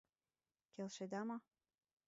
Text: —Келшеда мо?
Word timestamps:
—Келшеда 0.73 1.21
мо? 1.29 1.37